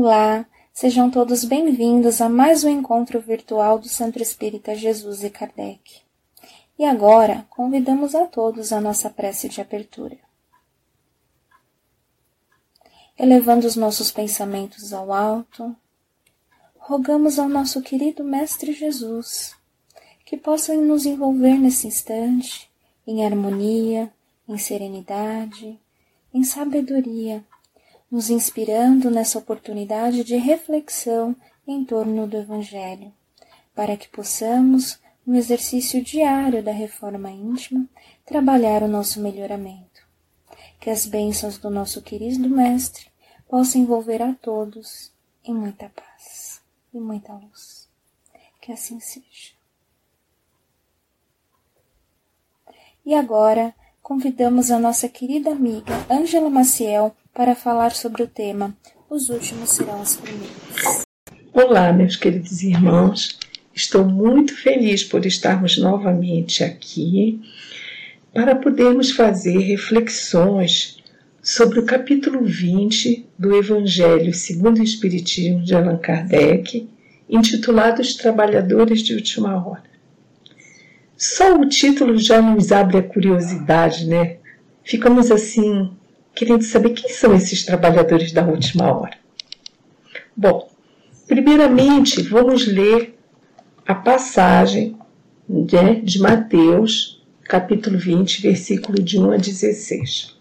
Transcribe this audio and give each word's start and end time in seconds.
Olá, 0.00 0.46
sejam 0.72 1.10
todos 1.10 1.42
bem-vindos 1.44 2.20
a 2.20 2.28
mais 2.28 2.62
um 2.62 2.68
encontro 2.68 3.20
virtual 3.20 3.80
do 3.80 3.88
Centro 3.88 4.22
Espírita 4.22 4.72
Jesus 4.72 5.24
e 5.24 5.28
Kardec. 5.28 6.02
E 6.78 6.84
agora, 6.84 7.44
convidamos 7.50 8.14
a 8.14 8.24
todos 8.24 8.72
a 8.72 8.80
nossa 8.80 9.10
prece 9.10 9.48
de 9.48 9.60
abertura. 9.60 10.16
Elevando 13.18 13.66
os 13.66 13.74
nossos 13.74 14.12
pensamentos 14.12 14.92
ao 14.92 15.12
alto, 15.12 15.74
rogamos 16.76 17.36
ao 17.36 17.48
nosso 17.48 17.82
querido 17.82 18.22
Mestre 18.22 18.72
Jesus 18.72 19.52
que 20.24 20.36
possa 20.36 20.76
nos 20.76 21.06
envolver 21.06 21.58
nesse 21.58 21.88
instante 21.88 22.70
em 23.04 23.26
harmonia, 23.26 24.12
em 24.48 24.58
serenidade, 24.58 25.76
em 26.32 26.44
sabedoria 26.44 27.44
nos 28.10 28.30
inspirando 28.30 29.10
nessa 29.10 29.38
oportunidade 29.38 30.24
de 30.24 30.36
reflexão 30.36 31.36
em 31.66 31.84
torno 31.84 32.26
do 32.26 32.36
Evangelho, 32.38 33.12
para 33.74 33.96
que 33.96 34.08
possamos, 34.08 34.98
no 35.26 35.36
exercício 35.36 36.02
diário 36.02 36.62
da 36.62 36.72
reforma 36.72 37.30
íntima, 37.30 37.86
trabalhar 38.24 38.82
o 38.82 38.88
nosso 38.88 39.20
melhoramento. 39.20 40.06
Que 40.80 40.90
as 40.90 41.04
bênçãos 41.04 41.58
do 41.58 41.68
nosso 41.68 42.00
querido 42.00 42.48
Mestre 42.48 43.08
possam 43.48 43.82
envolver 43.82 44.22
a 44.22 44.32
todos 44.34 45.12
em 45.44 45.52
muita 45.54 45.90
paz 45.90 46.62
e 46.92 46.98
muita 46.98 47.32
luz. 47.32 47.88
Que 48.60 48.72
assim 48.72 49.00
seja. 49.00 49.52
E 53.04 53.14
agora, 53.14 53.74
convidamos 54.02 54.70
a 54.70 54.78
nossa 54.78 55.08
querida 55.08 55.50
amiga 55.50 55.94
Ângela 56.10 56.50
Maciel 56.50 57.14
para 57.38 57.54
falar 57.54 57.92
sobre 57.92 58.24
o 58.24 58.26
tema 58.26 58.76
Os 59.08 59.28
últimos 59.28 59.70
serão 59.70 60.02
os 60.02 60.16
primeiros. 60.16 61.04
Olá, 61.52 61.92
meus 61.92 62.16
queridos 62.16 62.64
irmãos. 62.64 63.38
Estou 63.72 64.04
muito 64.04 64.56
feliz 64.56 65.04
por 65.04 65.24
estarmos 65.24 65.78
novamente 65.78 66.64
aqui 66.64 67.40
para 68.34 68.56
podermos 68.56 69.12
fazer 69.12 69.56
reflexões 69.58 71.00
sobre 71.40 71.78
o 71.78 71.84
capítulo 71.84 72.44
20 72.44 73.24
do 73.38 73.54
Evangelho 73.54 74.34
segundo 74.34 74.80
o 74.80 74.82
Espiritismo 74.82 75.62
de 75.62 75.76
Allan 75.76 75.98
Kardec, 75.98 76.88
intitulado 77.30 78.02
Os 78.02 78.14
Trabalhadores 78.14 79.00
de 79.00 79.14
Última 79.14 79.64
Hora. 79.64 79.84
Só 81.16 81.54
o 81.54 81.68
título 81.68 82.18
já 82.18 82.42
nos 82.42 82.72
abre 82.72 82.98
a 82.98 83.02
curiosidade, 83.02 84.08
né? 84.08 84.38
Ficamos 84.82 85.30
assim 85.30 85.96
querendo 86.38 86.62
saber 86.62 86.90
quem 86.90 87.10
são 87.10 87.34
esses 87.34 87.64
trabalhadores 87.64 88.30
da 88.30 88.44
última 88.44 88.92
hora. 88.96 89.18
Bom, 90.36 90.70
primeiramente 91.26 92.22
vamos 92.22 92.64
ler 92.64 93.18
a 93.84 93.92
passagem 93.92 94.96
né, 95.48 95.94
de 95.96 96.20
Mateus, 96.20 97.20
capítulo 97.42 97.98
20, 97.98 98.40
versículo 98.40 99.02
de 99.02 99.18
1 99.18 99.32
a 99.32 99.36
16. 99.36 100.38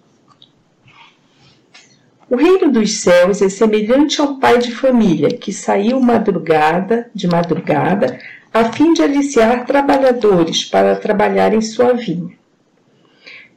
O 2.29 2.35
reino 2.35 2.71
dos 2.71 2.99
céus 2.99 3.41
é 3.41 3.49
semelhante 3.49 4.21
ao 4.21 4.35
pai 4.35 4.59
de 4.59 4.69
família 4.69 5.29
que 5.29 5.51
saiu 5.51 5.99
madrugada, 5.99 7.09
de 7.15 7.27
madrugada, 7.27 8.19
a 8.53 8.71
fim 8.71 8.93
de 8.93 9.01
aliciar 9.01 9.65
trabalhadores 9.65 10.63
para 10.63 10.95
trabalhar 10.95 11.55
em 11.55 11.61
sua 11.61 11.93
vinha. 11.93 12.36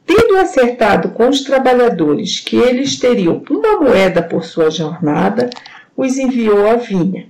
Tendo 0.05 0.37
acertado 0.37 1.09
com 1.09 1.29
os 1.29 1.41
trabalhadores 1.41 2.39
que 2.39 2.55
eles 2.55 2.97
teriam 2.97 3.43
uma 3.49 3.79
moeda 3.79 4.21
por 4.21 4.43
sua 4.43 4.69
jornada, 4.69 5.49
os 5.95 6.17
enviou 6.17 6.69
à 6.69 6.75
vinha. 6.75 7.27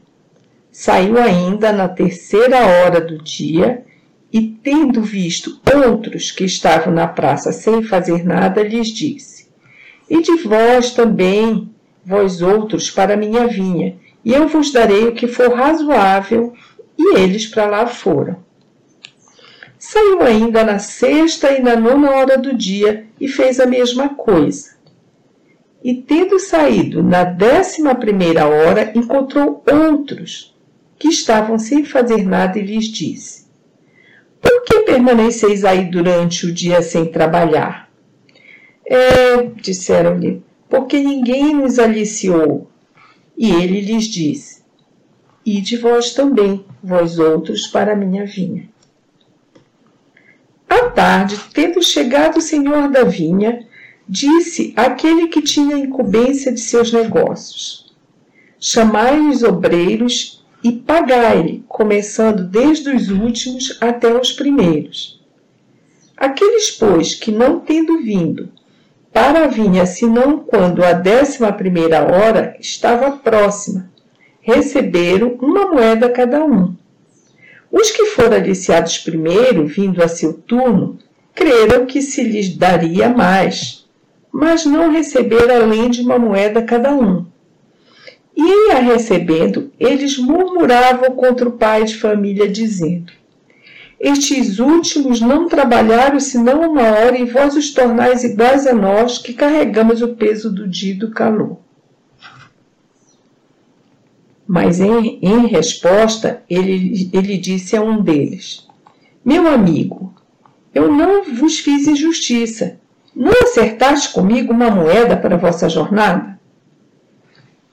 Saiu 0.72 1.18
ainda 1.18 1.72
na 1.72 1.90
terceira 1.90 2.57
hora 2.66 3.01
do 3.01 3.22
dia 3.22 3.84
e, 4.31 4.41
tendo 4.41 5.01
visto 5.01 5.59
outros 5.85 6.31
que 6.31 6.45
estavam 6.45 6.94
na 6.94 7.07
praça 7.07 7.51
sem 7.51 7.84
fazer 7.84 8.23
nada, 8.23 8.63
lhes 8.63 8.88
disse: 8.88 9.50
E 10.09 10.22
de 10.22 10.38
vós 10.44 10.91
também, 10.91 11.69
vós 12.06 12.41
outros, 12.41 12.90
para 12.90 13.18
minha 13.18 13.47
vinha, 13.47 13.97
e 14.24 14.34
eu 14.34 14.47
vos 14.47 14.72
darei 14.72 15.07
o 15.07 15.13
que 15.13 15.28
for 15.28 15.53
razoável. 15.53 16.53
E 16.97 17.18
eles 17.18 17.47
para 17.47 17.66
lá 17.66 17.88
foram. 17.88 18.38
Saiu 19.84 20.22
ainda 20.22 20.64
na 20.64 20.78
sexta 20.78 21.52
e 21.53 21.59
na 21.59 21.75
nona 21.75 22.12
hora 22.12 22.38
do 22.38 22.56
dia 22.56 23.08
e 23.19 23.28
fez 23.28 23.59
a 23.59 23.66
mesma 23.66 24.09
coisa. 24.09 24.75
E 25.84 25.96
tendo 25.96 26.38
saído 26.38 27.02
na 27.02 27.24
décima 27.24 27.96
primeira 27.96 28.46
hora, 28.46 28.92
encontrou 28.94 29.64
outros 29.68 30.56
que 31.00 31.08
estavam 31.08 31.58
sem 31.58 31.84
fazer 31.84 32.24
nada 32.24 32.59
e 32.59 32.62
lhes 32.62 32.90
disse: 32.90 33.47
Por 34.40 34.64
que 34.66 34.81
permaneceis 34.81 35.66
aí 35.66 35.86
durante 35.86 36.46
o 36.46 36.53
dia 36.53 36.84
sem 36.84 37.06
trabalhar? 37.06 37.90
É, 38.86 39.46
disseram-lhe, 39.59 40.44
porque 40.69 41.00
ninguém 41.00 41.56
nos 41.56 41.80
aliciou. 41.80 42.69
E 43.36 43.50
ele 43.50 43.81
lhes 43.81 44.03
disse: 44.03 44.62
Ide 45.44 45.78
vós 45.78 46.13
também, 46.13 46.63
vós 46.84 47.18
outros, 47.18 47.66
para 47.66 47.94
a 47.94 47.96
minha 47.96 48.28
vinha. 48.28 48.70
À 50.71 50.89
tarde, 50.89 51.37
tendo 51.53 51.83
chegado 51.83 52.37
o 52.37 52.41
senhor 52.41 52.87
da 52.89 53.03
vinha, 53.03 53.67
disse 54.07 54.71
àquele 54.77 55.27
que 55.27 55.41
tinha 55.41 55.75
incumbência 55.75 56.49
de 56.49 56.61
seus 56.61 56.93
negócios: 56.93 57.93
Chamai 58.57 59.19
os 59.19 59.43
obreiros 59.43 60.45
e 60.63 60.71
pagai-lhe, 60.71 61.61
começando 61.67 62.47
desde 62.47 62.89
os 62.89 63.09
últimos 63.09 63.77
até 63.81 64.17
os 64.17 64.31
primeiros. 64.31 65.21
Aqueles, 66.15 66.71
pois, 66.71 67.15
que 67.15 67.33
não 67.33 67.59
tendo 67.59 68.01
vindo 68.01 68.47
para 69.11 69.43
a 69.43 69.47
vinha 69.47 69.85
senão 69.85 70.39
quando 70.39 70.85
a 70.85 70.93
décima 70.93 71.51
primeira 71.51 72.01
hora 72.01 72.55
estava 72.61 73.11
próxima, 73.11 73.91
receberam 74.39 75.38
uma 75.41 75.69
moeda 75.69 76.09
cada 76.09 76.45
um. 76.45 76.73
Os 77.71 77.89
que 77.89 78.07
foram 78.07 78.35
aliciados 78.35 78.97
primeiro, 78.97 79.65
vindo 79.65 80.03
a 80.03 80.07
seu 80.07 80.33
turno, 80.33 80.99
creram 81.33 81.85
que 81.85 82.01
se 82.01 82.21
lhes 82.21 82.55
daria 82.55 83.07
mais, 83.07 83.87
mas 84.31 84.65
não 84.65 84.91
receberam 84.91 85.63
além 85.63 85.89
de 85.89 86.01
uma 86.01 86.19
moeda 86.19 86.61
cada 86.61 86.93
um. 86.93 87.25
E, 88.35 88.71
a 88.71 88.79
recebendo, 88.79 89.71
eles 89.79 90.17
murmuravam 90.17 91.11
contra 91.11 91.47
o 91.47 91.53
pai 91.53 91.85
de 91.85 91.95
família, 91.95 92.47
dizendo: 92.47 93.13
Estes 93.99 94.59
últimos 94.59 95.21
não 95.21 95.47
trabalharam 95.47 96.19
senão 96.19 96.71
uma 96.71 96.81
hora, 96.81 97.17
e 97.17 97.25
vós 97.25 97.55
os 97.55 97.73
tornais 97.73 98.23
iguais 98.23 98.67
a 98.67 98.73
nós, 98.73 99.17
que 99.17 99.33
carregamos 99.33 100.01
o 100.01 100.09
peso 100.15 100.51
do 100.53 100.67
dia 100.67 100.93
e 100.93 100.97
do 100.97 101.11
calor. 101.11 101.57
Mas 104.47 104.79
em, 104.79 105.19
em 105.22 105.47
resposta, 105.47 106.44
ele, 106.50 107.09
ele 107.13 107.38
disse 107.38 107.75
a 107.75 107.81
um 107.81 108.02
deles: 108.02 108.68
Meu 109.24 109.47
amigo, 109.47 110.13
eu 110.74 110.91
não 110.91 111.24
vos 111.24 111.59
fiz 111.59 111.88
injustiça. 111.88 112.80
Não 113.16 113.31
acertaste 113.44 114.13
comigo 114.13 114.53
uma 114.53 114.72
moeda 114.72 115.18
para 115.18 115.35
a 115.35 115.38
vossa 115.38 115.68
jornada? 115.68 116.40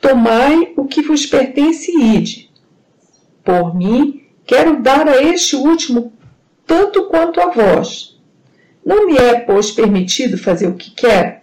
Tomai 0.00 0.72
o 0.76 0.84
que 0.84 1.02
vos 1.02 1.26
pertence 1.26 1.90
e 1.90 2.16
ide. 2.16 2.50
Por 3.44 3.74
mim, 3.74 4.22
quero 4.44 4.82
dar 4.82 5.08
a 5.08 5.22
este 5.22 5.56
último 5.56 6.12
tanto 6.66 7.06
quanto 7.06 7.40
a 7.40 7.46
vós. 7.46 8.20
Não 8.84 9.06
me 9.06 9.16
é, 9.16 9.40
pois, 9.40 9.70
permitido 9.70 10.36
fazer 10.36 10.66
o 10.66 10.74
que 10.74 10.90
quero? 10.90 11.38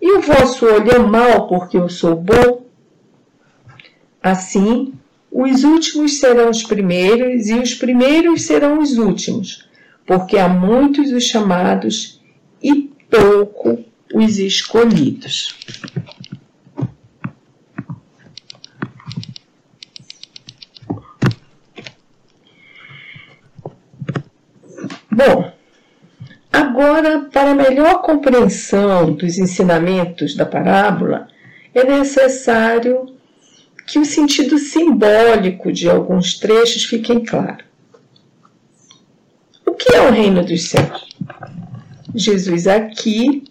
E 0.00 0.12
o 0.12 0.20
vosso 0.20 0.66
olho 0.66 0.90
é 0.90 0.98
mau 0.98 1.46
porque 1.46 1.76
eu 1.76 1.88
sou 1.88 2.16
bom? 2.16 2.59
Assim, 4.22 4.92
os 5.30 5.64
últimos 5.64 6.18
serão 6.18 6.50
os 6.50 6.62
primeiros 6.62 7.48
e 7.48 7.54
os 7.54 7.74
primeiros 7.74 8.42
serão 8.42 8.80
os 8.80 8.98
últimos, 8.98 9.68
porque 10.06 10.36
há 10.36 10.48
muitos 10.48 11.12
os 11.12 11.24
chamados 11.24 12.20
e 12.62 12.90
pouco 13.08 13.84
os 14.12 14.38
escolhidos. 14.38 15.56
Bom, 25.12 25.52
agora, 26.52 27.20
para 27.32 27.54
melhor 27.54 28.02
compreensão 28.02 29.12
dos 29.12 29.38
ensinamentos 29.38 30.34
da 30.34 30.46
parábola, 30.46 31.28
é 31.74 31.84
necessário 31.84 33.09
que 33.86 33.98
o 33.98 34.04
sentido 34.04 34.58
simbólico 34.58 35.72
de 35.72 35.88
alguns 35.88 36.38
trechos 36.38 36.84
fiquem 36.84 37.24
claro. 37.24 37.64
O 39.66 39.72
que 39.72 39.94
é 39.94 40.00
o 40.00 40.10
reino 40.10 40.44
dos 40.44 40.68
céus? 40.68 41.08
Jesus 42.14 42.66
aqui 42.66 43.44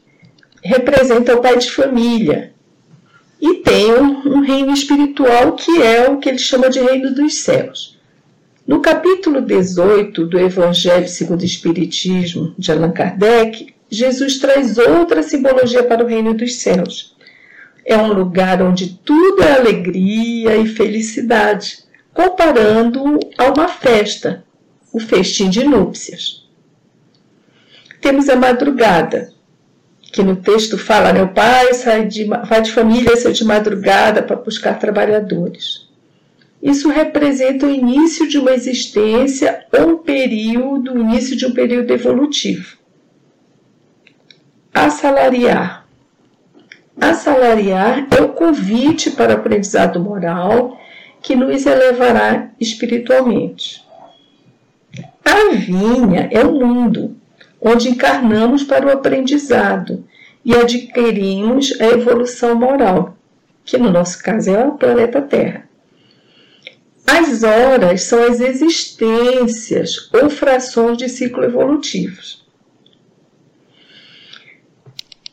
representa 0.63 1.35
o 1.35 1.41
pai 1.41 1.57
de 1.57 1.71
família 1.71 2.53
e 3.41 3.55
tem 3.55 3.93
um, 3.93 4.35
um 4.35 4.41
reino 4.41 4.73
espiritual 4.73 5.53
que 5.53 5.81
é 5.81 6.09
o 6.09 6.17
que 6.17 6.29
ele 6.29 6.37
chama 6.37 6.69
de 6.69 6.79
reino 6.79 7.13
dos 7.13 7.35
céus. 7.35 7.97
No 8.67 8.81
capítulo 8.81 9.41
18 9.41 10.25
do 10.25 10.37
Evangelho 10.37 11.07
segundo 11.07 11.41
o 11.41 11.45
Espiritismo 11.45 12.53
de 12.57 12.71
Allan 12.71 12.91
Kardec, 12.91 13.73
Jesus 13.89 14.37
traz 14.37 14.77
outra 14.77 15.23
simbologia 15.23 15.83
para 15.83 16.03
o 16.03 16.07
reino 16.07 16.35
dos 16.35 16.57
céus. 16.57 17.15
É 17.85 17.97
um 17.97 18.13
lugar 18.13 18.61
onde 18.61 18.99
tudo 19.03 19.41
é 19.41 19.53
alegria 19.53 20.57
e 20.57 20.67
felicidade, 20.67 21.83
comparando 22.13 23.19
a 23.37 23.45
uma 23.45 23.67
festa, 23.67 24.43
o 24.91 24.99
festim 24.99 25.49
de 25.49 25.63
núpcias. 25.63 26.47
Temos 28.01 28.29
a 28.29 28.35
madrugada, 28.35 29.33
que 30.11 30.23
no 30.23 30.35
texto 30.35 30.77
fala, 30.77 31.23
o 31.23 31.33
pai 31.33 31.73
sai 31.73 32.05
de, 32.05 32.25
vai 32.25 32.61
de 32.61 32.71
família 32.71 33.15
sai 33.15 33.33
de 33.33 33.43
madrugada 33.43 34.23
para 34.23 34.35
buscar 34.35 34.79
trabalhadores. 34.79 35.87
Isso 36.61 36.89
representa 36.89 37.65
o 37.65 37.71
início 37.71 38.27
de 38.27 38.37
uma 38.37 38.51
existência 38.51 39.65
ou 39.71 39.91
um 39.91 39.97
período, 39.99 40.93
o 40.93 40.99
início 40.99 41.35
de 41.35 41.45
um 41.45 41.53
período 41.53 41.91
evolutivo. 41.91 42.77
Assalariar. 44.73 45.78
Assalariar 47.01 48.07
é 48.11 48.21
o 48.21 48.29
convite 48.29 49.11
para 49.11 49.33
o 49.33 49.37
aprendizado 49.37 49.99
moral 49.99 50.77
que 51.21 51.35
nos 51.35 51.65
elevará 51.65 52.49
espiritualmente. 52.59 53.83
A 55.23 55.55
vinha 55.55 56.29
é 56.31 56.43
o 56.43 56.53
mundo, 56.53 57.15
onde 57.61 57.89
encarnamos 57.89 58.63
para 58.63 58.87
o 58.87 58.91
aprendizado 58.91 60.03
e 60.43 60.55
adquirimos 60.55 61.79
a 61.79 61.85
evolução 61.85 62.55
moral, 62.55 63.15
que 63.63 63.77
no 63.77 63.91
nosso 63.91 64.21
caso 64.21 64.49
é 64.49 64.65
o 64.65 64.73
planeta 64.73 65.21
Terra. 65.21 65.69
As 67.05 67.43
horas 67.43 68.03
são 68.03 68.23
as 68.23 68.39
existências 68.39 70.09
ou 70.13 70.29
frações 70.29 70.97
de 70.97 71.09
ciclo 71.09 71.43
evolutivos. 71.43 72.47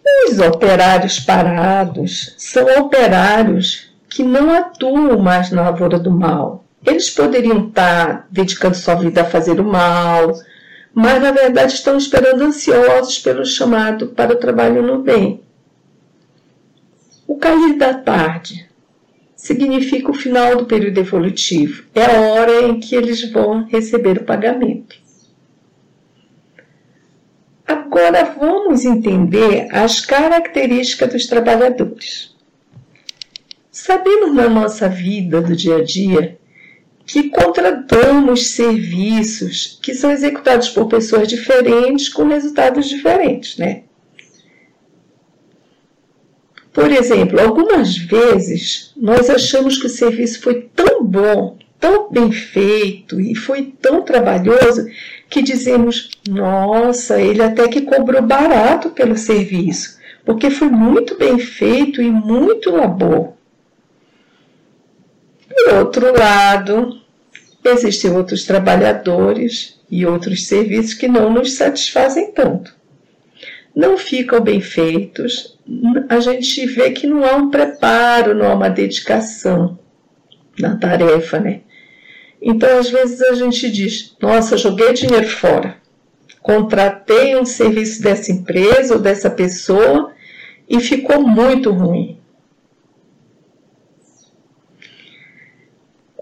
Os 0.07 0.39
operários 0.39 1.19
parados 1.19 2.35
são 2.39 2.65
operários 2.79 3.91
que 4.09 4.23
não 4.23 4.51
atuam 4.51 5.19
mais 5.19 5.51
na 5.51 5.63
lavoura 5.63 5.99
do 5.99 6.13
mal. 6.13 6.65
Eles 6.85 7.11
poderiam 7.11 7.69
estar 7.69 8.29
dedicando 8.31 8.77
sua 8.77 8.95
vida 8.95 9.23
a 9.23 9.25
fazer 9.25 9.61
o 9.61 9.65
mal, 9.65 10.33
mas 10.95 11.21
na 11.21 11.33
verdade 11.33 11.75
estão 11.75 11.97
esperando 11.97 12.43
ansiosos 12.43 13.19
pelo 13.19 13.45
chamado 13.45 14.09
para 14.09 14.33
o 14.33 14.39
trabalho 14.39 14.81
no 14.81 15.03
bem. 15.03 15.43
O 17.27 17.37
cair 17.37 17.77
da 17.77 17.93
tarde 17.93 18.69
significa 19.35 20.13
o 20.13 20.15
final 20.15 20.57
do 20.57 20.67
período 20.67 20.99
evolutivo, 20.99 21.85
é 21.93 22.05
a 22.05 22.21
hora 22.21 22.63
em 22.63 22.79
que 22.79 22.95
eles 22.95 23.29
vão 23.31 23.65
receber 23.65 24.19
o 24.19 24.25
pagamento. 24.25 25.06
Agora 27.67 28.25
vamos 28.39 28.85
entender 28.85 29.67
as 29.71 30.01
características 30.01 31.13
dos 31.13 31.27
trabalhadores. 31.27 32.35
Sabemos 33.71 34.35
na 34.35 34.49
nossa 34.49 34.89
vida 34.89 35.41
do 35.41 35.55
dia 35.55 35.77
a 35.77 35.85
dia 35.85 36.39
que 37.05 37.31
contratamos 37.31 38.51
serviços 38.51 39.79
que 39.83 39.95
são 39.95 40.11
executados 40.11 40.69
por 40.69 40.89
pessoas 40.89 41.29
diferentes 41.29 42.09
com 42.09 42.25
resultados 42.25 42.89
diferentes, 42.89 43.57
né? 43.57 43.83
Por 46.73 46.91
exemplo, 46.91 47.41
algumas 47.41 47.97
vezes 47.97 48.93
nós 48.97 49.31
achamos 49.31 49.79
que 49.79 49.87
o 49.87 49.91
serviço 49.91 50.43
foi 50.43 50.69
tão 50.75 51.03
bom, 51.05 51.57
tão 51.81 52.11
bem 52.11 52.31
feito 52.31 53.21
e 53.21 53.35
foi 53.35 53.73
tão 53.81 54.03
trabalhoso 54.03 54.87
que 55.31 55.43
dizemos: 55.43 56.11
nossa, 56.29 57.21
ele 57.21 57.43
até 57.43 57.69
que 57.69 57.83
cobrou 57.83 58.23
barato 58.23 58.91
pelo 58.91 59.17
serviço, 59.17 59.99
porque 60.25 60.51
foi 60.51 60.69
muito 60.69 61.17
bem 61.17 61.39
feito 61.39 62.03
e 62.03 62.11
muito 62.11 62.71
labor. 62.71 63.35
Por 65.49 65.75
outro 65.75 66.17
lado, 66.17 67.01
existem 67.65 68.11
outros 68.11 68.45
trabalhadores 68.45 69.81
e 69.91 70.05
outros 70.05 70.47
serviços 70.47 70.95
que 70.95 71.09
não 71.09 71.33
nos 71.33 71.55
satisfazem 71.55 72.33
tanto. 72.33 72.75
Não 73.75 73.99
ficam 73.99 74.41
bem 74.41 74.61
feitos, 74.61 75.59
a 76.09 76.19
gente 76.21 76.65
vê 76.67 76.91
que 76.91 77.07
não 77.07 77.25
há 77.25 77.37
um 77.37 77.51
preparo, 77.51 78.35
não 78.35 78.51
há 78.51 78.55
uma 78.55 78.71
dedicação 78.71 79.79
na 80.59 80.77
tarefa, 80.77 81.39
né? 81.39 81.61
Então, 82.41 82.79
às 82.79 82.89
vezes 82.89 83.21
a 83.23 83.35
gente 83.35 83.71
diz: 83.71 84.17
Nossa, 84.21 84.57
joguei 84.57 84.93
dinheiro 84.93 85.29
fora, 85.29 85.77
contratei 86.47 87.37
um 87.37 87.45
serviço 87.45 88.01
dessa 88.01 88.31
empresa 88.31 88.95
ou 88.95 89.01
dessa 89.01 89.29
pessoa 89.29 90.13
e 90.69 90.79
ficou 90.79 91.21
muito 91.21 91.73
ruim. 91.73 92.21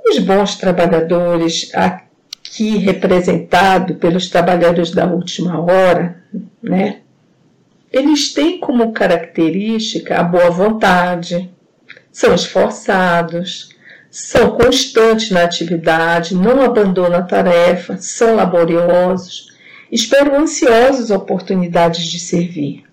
Os 0.08 0.18
bons 0.18 0.56
trabalhadores, 0.56 1.70
aqui 1.74 2.78
representado 2.78 3.96
pelos 3.96 4.30
trabalhadores 4.30 4.92
da 4.92 5.04
última 5.04 5.60
hora, 5.60 6.22
né? 6.62 7.00
Eles 7.92 8.32
têm 8.32 8.58
como 8.58 8.92
característica 8.92 10.18
a 10.18 10.22
boa 10.22 10.50
vontade, 10.50 11.50
são 12.10 12.34
esforçados, 12.34 13.68
são 14.10 14.52
constantes 14.52 15.30
na 15.30 15.44
atividade, 15.44 16.34
não 16.34 16.62
abandonam 16.62 17.18
a 17.18 17.22
tarefa, 17.22 17.98
são 17.98 18.36
laboriosos, 18.36 19.53
esperam 19.94 20.34
ansiosos 20.40 21.10
oportunidades 21.10 22.04
de 22.06 22.18
servir. 22.18 22.84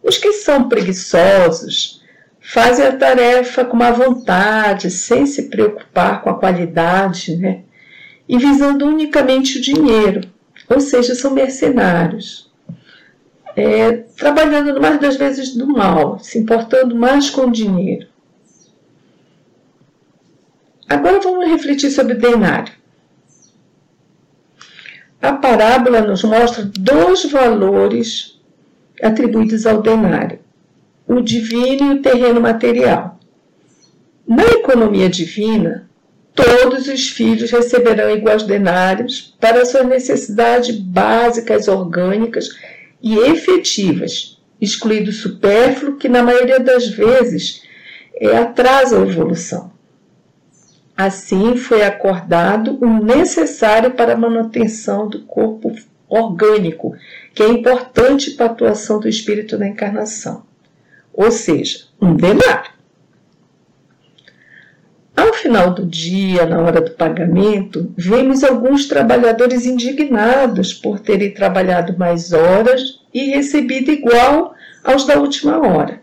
Os 0.00 0.16
que 0.16 0.32
são 0.34 0.68
preguiçosos 0.68 2.00
fazem 2.40 2.86
a 2.86 2.96
tarefa 2.96 3.64
com 3.64 3.76
má 3.76 3.90
vontade, 3.90 4.88
sem 4.88 5.26
se 5.26 5.48
preocupar 5.48 6.22
com 6.22 6.30
a 6.30 6.38
qualidade, 6.38 7.36
né? 7.36 7.62
E 8.28 8.38
visando 8.38 8.86
unicamente 8.86 9.58
o 9.58 9.60
dinheiro, 9.60 10.20
ou 10.68 10.80
seja, 10.80 11.14
são 11.14 11.32
mercenários. 11.32 12.50
É, 13.56 13.92
trabalhando 14.16 14.80
mais 14.80 14.98
das 15.00 15.16
vezes 15.16 15.54
do 15.54 15.66
mal, 15.66 16.18
se 16.20 16.38
importando 16.38 16.94
mais 16.94 17.28
com 17.28 17.42
o 17.42 17.52
dinheiro. 17.52 18.06
Agora 20.88 21.20
vamos 21.20 21.48
refletir 21.48 21.90
sobre 21.90 22.14
o 22.14 22.18
denário. 22.18 22.72
A 25.22 25.34
parábola 25.34 26.00
nos 26.00 26.24
mostra 26.24 26.68
dois 26.76 27.24
valores 27.30 28.40
atribuídos 29.00 29.64
ao 29.66 29.80
denário: 29.80 30.40
o 31.06 31.20
divino 31.20 31.92
e 31.92 31.94
o 31.98 32.02
terreno 32.02 32.40
material. 32.40 33.20
Na 34.26 34.44
economia 34.44 35.08
divina, 35.08 35.88
todos 36.34 36.88
os 36.88 37.08
filhos 37.08 37.52
receberão 37.52 38.10
iguais 38.10 38.42
denários 38.42 39.36
para 39.40 39.64
suas 39.64 39.86
necessidades 39.86 40.76
básicas, 40.76 41.68
orgânicas 41.68 42.48
e 43.00 43.16
efetivas, 43.16 44.40
excluído 44.60 45.10
o 45.10 45.14
supérfluo, 45.14 45.96
que 45.96 46.08
na 46.08 46.22
maioria 46.22 46.58
das 46.58 46.88
vezes 46.88 47.62
é, 48.16 48.38
atrasa 48.38 48.98
a 48.98 49.02
evolução. 49.02 49.71
Assim, 51.04 51.56
foi 51.56 51.82
acordado 51.82 52.78
o 52.80 52.86
necessário 52.86 53.92
para 53.92 54.12
a 54.12 54.16
manutenção 54.16 55.08
do 55.08 55.20
corpo 55.22 55.74
orgânico, 56.08 56.94
que 57.34 57.42
é 57.42 57.48
importante 57.48 58.32
para 58.32 58.46
a 58.46 58.50
atuação 58.50 59.00
do 59.00 59.08
espírito 59.08 59.58
na 59.58 59.68
encarnação 59.68 60.44
ou 61.12 61.30
seja, 61.30 61.84
um 62.00 62.14
denário. 62.14 62.72
Ao 65.14 65.34
final 65.34 65.74
do 65.74 65.84
dia, 65.84 66.46
na 66.46 66.60
hora 66.60 66.80
do 66.80 66.92
pagamento, 66.92 67.92
vemos 67.96 68.42
alguns 68.42 68.86
trabalhadores 68.86 69.66
indignados 69.66 70.72
por 70.72 70.98
terem 70.98 71.32
trabalhado 71.32 71.98
mais 71.98 72.32
horas 72.32 73.00
e 73.12 73.30
recebido 73.30 73.90
igual 73.90 74.54
aos 74.82 75.06
da 75.06 75.18
última 75.18 75.58
hora. 75.58 76.01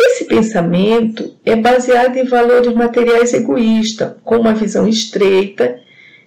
Esse 0.00 0.26
pensamento 0.26 1.34
é 1.44 1.56
baseado 1.56 2.16
em 2.16 2.24
valores 2.24 2.72
materiais 2.72 3.34
egoístas, 3.34 4.12
com 4.22 4.36
uma 4.36 4.54
visão 4.54 4.86
estreita, 4.86 5.80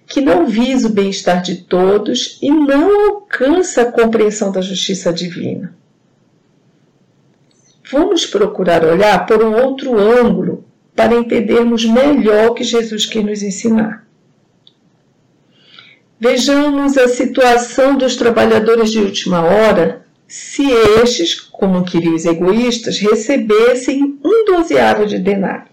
que 0.06 0.20
não 0.20 0.46
visa 0.46 0.88
o 0.88 0.92
bem-estar 0.92 1.40
de 1.40 1.56
todos 1.56 2.38
e 2.42 2.50
não 2.50 3.08
alcança 3.08 3.82
a 3.82 3.90
compreensão 3.90 4.52
da 4.52 4.60
justiça 4.60 5.10
divina. 5.10 5.74
Vamos 7.90 8.26
procurar 8.26 8.84
olhar 8.84 9.24
por 9.26 9.42
um 9.42 9.54
outro 9.54 9.98
ângulo 9.98 10.64
para 10.94 11.14
entendermos 11.14 11.84
melhor 11.84 12.50
o 12.50 12.54
que 12.54 12.64
Jesus 12.64 13.06
quer 13.06 13.24
nos 13.24 13.42
ensinar. 13.42 14.06
Vejamos 16.20 16.96
a 16.98 17.08
situação 17.08 17.96
dos 17.96 18.16
trabalhadores 18.16 18.92
de 18.92 18.98
última 18.98 19.42
hora 19.42 20.01
se 20.32 20.62
estes, 21.02 21.38
como 21.38 21.84
queriam 21.84 22.14
os 22.14 22.24
egoístas, 22.24 22.98
recebessem 22.98 24.18
um 24.24 24.46
dozeavo 24.46 25.04
de 25.04 25.18
denário. 25.18 25.70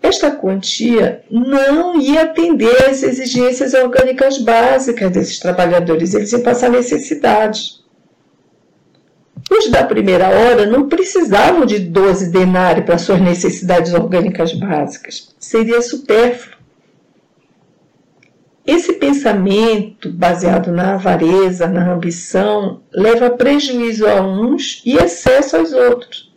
Esta 0.00 0.30
quantia 0.30 1.24
não 1.28 2.00
ia 2.00 2.22
atender 2.22 2.84
às 2.88 3.02
exigências 3.02 3.74
orgânicas 3.74 4.38
básicas 4.38 5.10
desses 5.10 5.40
trabalhadores, 5.40 6.14
eles 6.14 6.30
iam 6.30 6.40
passar 6.42 6.70
necessidade. 6.70 7.80
Os 9.50 9.68
da 9.68 9.82
primeira 9.82 10.28
hora 10.28 10.66
não 10.66 10.88
precisavam 10.88 11.66
de 11.66 11.80
12 11.80 12.30
denários 12.30 12.86
para 12.86 12.96
suas 12.96 13.20
necessidades 13.20 13.92
orgânicas 13.92 14.52
básicas, 14.52 15.34
seria 15.36 15.82
supérfluo. 15.82 16.59
Esse 18.70 18.92
pensamento 18.92 20.12
baseado 20.12 20.70
na 20.70 20.94
avareza, 20.94 21.66
na 21.66 21.92
ambição, 21.92 22.80
leva 22.92 23.28
prejuízo 23.28 24.06
a 24.06 24.20
uns 24.20 24.80
e 24.86 24.92
excesso 24.96 25.56
aos 25.56 25.72
outros. 25.72 26.32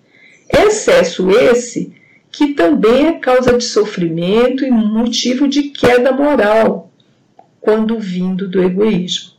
Excesso 0.51 1.29
esse 1.29 1.93
que 2.31 2.55
também 2.55 3.05
é 3.05 3.19
causa 3.19 3.55
de 3.55 3.63
sofrimento 3.63 4.65
e 4.65 4.71
motivo 4.71 5.47
de 5.47 5.69
queda 5.69 6.11
moral, 6.11 6.91
quando 7.61 7.99
vindo 7.99 8.49
do 8.49 8.63
egoísmo. 8.63 9.33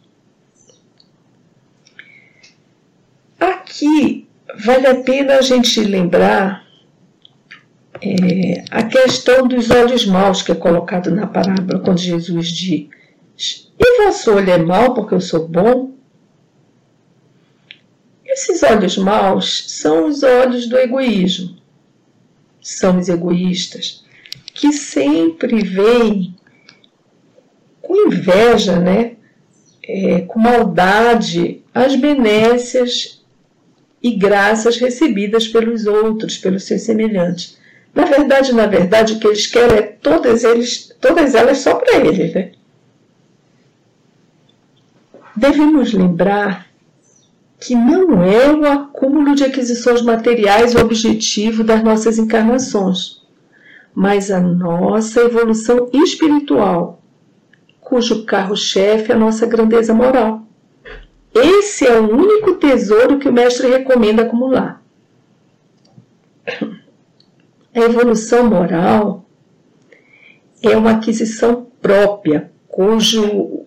Aqui 3.40 4.28
vale 4.56 4.86
a 4.86 5.02
pena 5.02 5.38
a 5.38 5.42
gente 5.42 5.82
lembrar 5.82 6.63
é, 8.00 8.64
a 8.70 8.82
questão 8.82 9.46
dos 9.46 9.70
olhos 9.70 10.04
maus 10.06 10.42
que 10.42 10.52
é 10.52 10.54
colocado 10.54 11.10
na 11.10 11.26
parábola, 11.26 11.80
quando 11.80 11.98
Jesus 11.98 12.48
diz: 12.48 12.88
E 13.78 14.04
vosso 14.04 14.32
olho 14.32 14.50
é 14.50 14.58
mau 14.58 14.94
porque 14.94 15.14
eu 15.14 15.20
sou 15.20 15.46
bom? 15.46 15.94
Esses 18.24 18.62
olhos 18.64 18.98
maus 18.98 19.64
são 19.68 20.06
os 20.08 20.22
olhos 20.22 20.66
do 20.66 20.76
egoísmo. 20.76 21.56
São 22.60 22.98
os 22.98 23.08
egoístas 23.08 24.04
que 24.52 24.72
sempre 24.72 25.62
veem 25.62 26.34
com 27.80 28.08
inveja, 28.08 28.78
né? 28.78 29.16
É, 29.86 30.22
com 30.22 30.38
maldade, 30.38 31.62
as 31.74 31.94
benécias 31.94 33.22
e 34.02 34.12
graças 34.12 34.78
recebidas 34.78 35.46
pelos 35.46 35.86
outros, 35.86 36.38
pelos 36.38 36.64
seus 36.64 36.82
semelhantes. 36.82 37.58
Na 37.94 38.04
verdade, 38.04 38.52
na 38.52 38.66
verdade, 38.66 39.14
o 39.14 39.20
que 39.20 39.26
eles 39.28 39.46
querem 39.46 39.78
é 39.78 39.82
todas, 39.82 40.42
eles, 40.42 40.92
todas 41.00 41.34
elas 41.34 41.58
só 41.58 41.76
para 41.76 41.96
eles. 41.96 42.34
Né? 42.34 42.52
Devemos 45.36 45.92
lembrar 45.92 46.66
que 47.60 47.74
não 47.74 48.22
é 48.22 48.52
o 48.52 48.66
acúmulo 48.66 49.34
de 49.34 49.44
aquisições 49.44 50.02
materiais 50.02 50.74
o 50.74 50.80
objetivo 50.80 51.62
das 51.62 51.82
nossas 51.82 52.18
encarnações, 52.18 53.22
mas 53.94 54.30
a 54.30 54.40
nossa 54.40 55.20
evolução 55.20 55.88
espiritual, 55.92 57.00
cujo 57.80 58.24
carro-chefe 58.24 59.12
é 59.12 59.14
a 59.14 59.18
nossa 59.18 59.46
grandeza 59.46 59.94
moral. 59.94 60.42
Esse 61.32 61.86
é 61.86 61.98
o 61.98 62.10
único 62.12 62.54
tesouro 62.56 63.18
que 63.18 63.28
o 63.28 63.32
mestre 63.32 63.68
recomenda 63.68 64.22
acumular. 64.22 64.82
A 67.74 67.80
evolução 67.80 68.48
moral 68.48 69.26
é 70.62 70.76
uma 70.76 70.92
aquisição 70.92 71.66
própria, 71.82 72.50
cujo 72.68 73.66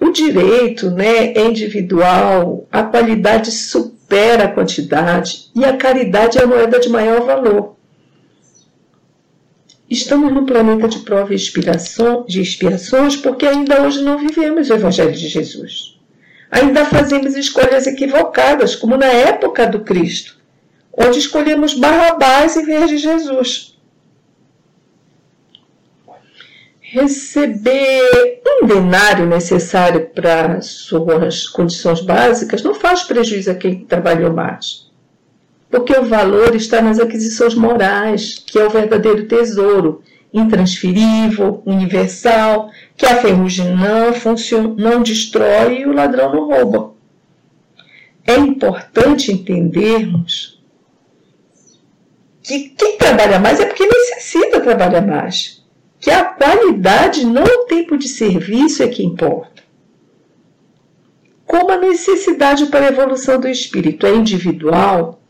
o 0.00 0.10
direito 0.12 0.90
né, 0.90 1.32
é 1.32 1.46
individual, 1.46 2.68
a 2.70 2.82
qualidade 2.82 3.50
supera 3.50 4.44
a 4.44 4.52
quantidade 4.52 5.50
e 5.54 5.64
a 5.64 5.76
caridade 5.76 6.38
é 6.38 6.42
a 6.42 6.46
moeda 6.46 6.78
de 6.78 6.88
maior 6.88 7.24
valor. 7.24 7.74
Estamos 9.88 10.32
num 10.32 10.46
planeta 10.46 10.88
de 10.88 11.00
prova 11.00 11.32
e 11.32 11.36
expiação, 11.36 12.24
de 12.26 12.40
expiações 12.40 13.16
porque 13.16 13.46
ainda 13.46 13.82
hoje 13.82 14.02
não 14.02 14.18
vivemos 14.18 14.68
o 14.68 14.74
Evangelho 14.74 15.12
de 15.12 15.28
Jesus 15.28 15.94
ainda 16.54 16.84
fazemos 16.84 17.34
escolhas 17.34 17.84
equivocadas, 17.84 18.76
como 18.76 18.96
na 18.96 19.06
época 19.06 19.66
do 19.66 19.80
Cristo, 19.80 20.38
onde 20.96 21.18
escolhemos 21.18 21.74
Barrabás 21.74 22.56
em 22.56 22.64
vez 22.64 22.88
de 22.88 22.98
Jesus. 22.98 23.74
Receber 26.80 28.40
um 28.46 28.66
denário 28.66 29.26
necessário 29.26 30.08
para 30.14 30.60
suas 30.60 31.48
condições 31.48 32.00
básicas 32.00 32.62
não 32.62 32.74
faz 32.74 33.02
prejuízo 33.02 33.50
a 33.50 33.54
quem 33.54 33.84
trabalhou 33.84 34.32
mais. 34.32 34.88
Porque 35.68 35.92
o 35.92 36.04
valor 36.04 36.54
está 36.54 36.80
nas 36.80 37.00
aquisições 37.00 37.54
morais, 37.54 38.38
que 38.46 38.56
é 38.56 38.64
o 38.64 38.70
verdadeiro 38.70 39.26
tesouro, 39.26 40.02
intransferível, 40.32 41.62
universal, 41.66 42.70
que 42.96 43.06
a 43.06 43.16
ferrugem 43.16 43.74
não, 43.74 44.12
funciona, 44.12 44.72
não 44.76 45.02
destrói 45.02 45.80
e 45.80 45.86
o 45.86 45.92
ladrão 45.92 46.32
não 46.32 46.46
rouba. 46.48 46.92
É 48.24 48.36
importante 48.36 49.32
entendermos 49.32 50.53
que 52.44 52.68
quem 52.68 52.96
trabalha 52.98 53.40
mais 53.40 53.58
é 53.58 53.66
porque 53.66 53.84
necessita 53.84 54.60
trabalhar 54.60 55.00
mais. 55.00 55.64
Que 55.98 56.10
a 56.10 56.24
qualidade, 56.24 57.26
não 57.26 57.42
o 57.42 57.64
tempo 57.64 57.96
de 57.96 58.06
serviço 58.06 58.82
é 58.82 58.88
que 58.88 59.02
importa. 59.02 59.64
Como 61.46 61.72
a 61.72 61.78
necessidade 61.78 62.66
para 62.66 62.86
a 62.86 62.90
evolução 62.90 63.40
do 63.40 63.48
espírito 63.48 64.06
é 64.06 64.14
individual, 64.14 65.20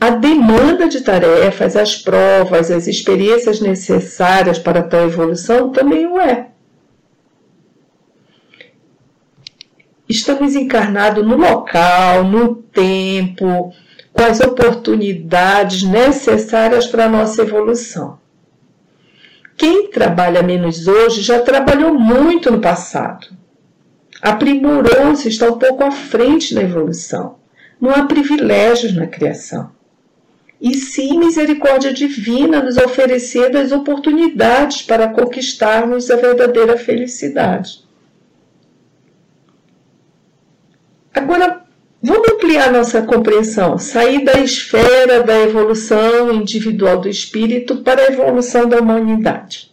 a 0.00 0.10
demanda 0.10 0.88
de 0.88 1.02
tarefas, 1.02 1.76
as 1.76 1.94
provas, 1.94 2.70
as 2.70 2.86
experiências 2.86 3.60
necessárias 3.60 4.58
para 4.58 4.82
tal 4.82 5.04
evolução 5.04 5.70
também 5.70 6.06
o 6.06 6.18
é. 6.18 6.48
estamos 10.08 10.54
encarnados 10.54 11.24
no 11.24 11.36
local, 11.36 12.24
no 12.24 12.54
tempo, 12.54 13.72
com 14.16 14.22
as 14.22 14.40
oportunidades 14.40 15.82
necessárias 15.82 16.86
para 16.86 17.04
a 17.04 17.08
nossa 17.08 17.42
evolução. 17.42 18.18
Quem 19.58 19.90
trabalha 19.90 20.42
menos 20.42 20.88
hoje 20.88 21.20
já 21.20 21.40
trabalhou 21.40 21.98
muito 21.98 22.50
no 22.50 22.60
passado. 22.60 23.28
Aprimorou-se, 24.22 25.28
está 25.28 25.48
um 25.50 25.58
pouco 25.58 25.84
à 25.84 25.90
frente 25.90 26.54
na 26.54 26.62
evolução. 26.62 27.36
Não 27.78 27.90
há 27.90 28.06
privilégios 28.06 28.94
na 28.94 29.06
criação. 29.06 29.70
E 30.58 30.74
sim 30.74 31.18
misericórdia 31.18 31.92
divina 31.92 32.62
nos 32.62 32.78
oferecendo 32.78 33.58
as 33.58 33.70
oportunidades 33.70 34.80
para 34.80 35.08
conquistarmos 35.08 36.10
a 36.10 36.16
verdadeira 36.16 36.78
felicidade. 36.78 37.84
Agora, 41.12 41.55
vamos 42.06 42.28
ampliar 42.32 42.72
nossa 42.72 43.02
compreensão, 43.02 43.76
sair 43.78 44.24
da 44.24 44.40
esfera 44.40 45.24
da 45.24 45.42
evolução 45.42 46.32
individual 46.32 47.00
do 47.00 47.08
espírito 47.08 47.78
para 47.78 48.02
a 48.02 48.06
evolução 48.06 48.68
da 48.68 48.78
humanidade. 48.78 49.72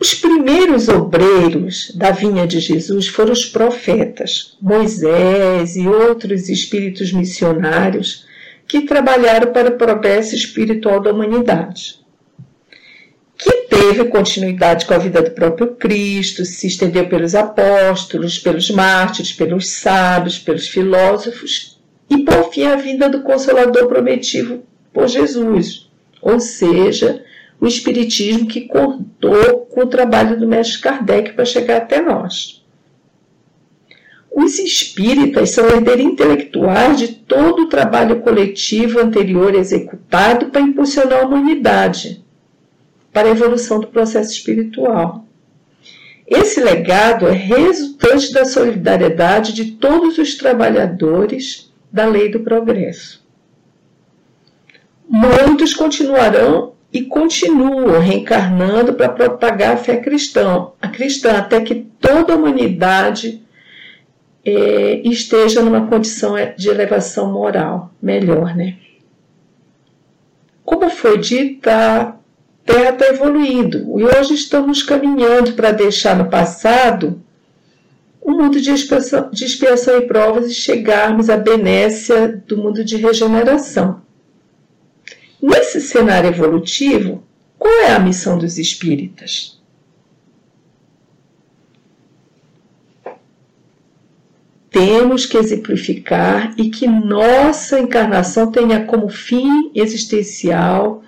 Os 0.00 0.14
primeiros 0.14 0.88
obreiros 0.88 1.92
da 1.94 2.10
vinha 2.10 2.46
de 2.46 2.58
Jesus 2.58 3.06
foram 3.06 3.32
os 3.32 3.44
profetas, 3.44 4.56
Moisés 4.60 5.76
e 5.76 5.86
outros 5.86 6.48
espíritos 6.48 7.12
missionários 7.12 8.26
que 8.66 8.80
trabalharam 8.80 9.52
para 9.52 9.68
o 9.68 9.76
progresso 9.76 10.34
espiritual 10.34 11.00
da 11.00 11.12
humanidade 11.12 12.01
teve 13.72 14.04
continuidade 14.04 14.84
com 14.84 14.92
a 14.92 14.98
vida 14.98 15.22
do 15.22 15.30
próprio 15.30 15.68
Cristo, 15.76 16.44
se 16.44 16.66
estendeu 16.66 17.08
pelos 17.08 17.34
apóstolos, 17.34 18.38
pelos 18.38 18.70
mártires, 18.70 19.32
pelos 19.32 19.70
sábios, 19.70 20.38
pelos 20.38 20.68
filósofos 20.68 21.80
e 22.10 22.18
por 22.18 22.52
fim 22.52 22.64
a 22.64 22.76
vinda 22.76 23.08
do 23.08 23.22
Consolador 23.22 23.88
prometido 23.88 24.62
por 24.92 25.08
Jesus, 25.08 25.90
ou 26.20 26.38
seja, 26.38 27.24
o 27.58 27.66
Espiritismo 27.66 28.46
que 28.46 28.62
contou 28.62 29.60
com 29.70 29.84
o 29.84 29.86
trabalho 29.86 30.38
do 30.38 30.46
Mestre 30.46 30.82
Kardec 30.82 31.32
para 31.32 31.46
chegar 31.46 31.78
até 31.78 32.02
nós. 32.02 32.62
Os 34.30 34.58
espíritas 34.58 35.50
são 35.50 35.66
herdeiros 35.68 36.04
intelectuais 36.04 36.98
de 36.98 37.08
todo 37.08 37.62
o 37.62 37.68
trabalho 37.68 38.20
coletivo 38.20 39.00
anterior 39.00 39.54
executado 39.54 40.46
para 40.46 40.60
impulsionar 40.60 41.22
a 41.22 41.26
humanidade 41.26 42.21
para 43.12 43.28
a 43.28 43.30
evolução 43.30 43.80
do 43.80 43.88
processo 43.88 44.32
espiritual. 44.32 45.24
Esse 46.26 46.60
legado 46.60 47.28
é 47.28 47.32
resultante 47.32 48.32
da 48.32 48.44
solidariedade 48.44 49.52
de 49.52 49.72
todos 49.72 50.16
os 50.18 50.36
trabalhadores 50.36 51.70
da 51.92 52.06
lei 52.06 52.30
do 52.30 52.40
progresso. 52.40 53.22
Muitos 55.06 55.74
continuarão 55.74 56.72
e 56.90 57.02
continuam 57.02 58.00
reencarnando 58.00 58.94
para 58.94 59.10
propagar 59.10 59.74
a 59.74 59.76
fé 59.76 59.98
cristã, 59.98 60.68
a 60.80 60.88
cristã, 60.88 61.36
até 61.36 61.60
que 61.60 61.86
toda 62.00 62.32
a 62.32 62.36
humanidade 62.36 63.42
é, 64.44 65.00
esteja 65.04 65.62
numa 65.62 65.86
condição 65.86 66.34
de 66.56 66.68
elevação 66.68 67.30
moral 67.30 67.90
melhor, 68.00 68.56
né? 68.56 68.76
Como 70.64 70.88
foi 70.90 71.18
dito, 71.18 71.68
a 71.68 72.16
Terra 72.64 72.90
está 72.90 73.08
evoluindo 73.08 73.98
e 73.98 74.04
hoje 74.04 74.34
estamos 74.34 74.82
caminhando 74.82 75.52
para 75.54 75.72
deixar 75.72 76.16
no 76.16 76.30
passado 76.30 77.20
um 78.24 78.36
mundo 78.36 78.60
de 78.60 78.70
expiação, 78.70 79.30
de 79.30 79.44
expiação 79.44 79.98
e 79.98 80.06
provas 80.06 80.50
e 80.50 80.54
chegarmos 80.54 81.28
à 81.28 81.36
benécia 81.36 82.42
do 82.46 82.56
mundo 82.56 82.84
de 82.84 82.96
regeneração. 82.96 84.00
Nesse 85.40 85.80
cenário 85.80 86.28
evolutivo, 86.28 87.24
qual 87.58 87.80
é 87.80 87.92
a 87.92 87.98
missão 87.98 88.38
dos 88.38 88.58
espíritas? 88.58 89.60
Temos 94.70 95.26
que 95.26 95.36
exemplificar 95.36 96.54
e 96.56 96.70
que 96.70 96.86
nossa 96.86 97.78
encarnação 97.78 98.50
tenha 98.50 98.86
como 98.86 99.08
fim 99.08 99.70
existencial 99.74 101.02